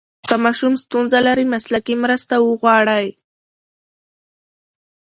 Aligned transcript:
که 0.27 0.35
ماشوم 0.43 0.73
ستونزه 0.83 1.19
لري، 1.27 1.45
مسلکي 1.53 1.95
مرسته 2.03 2.35
وغواړئ. 2.41 3.07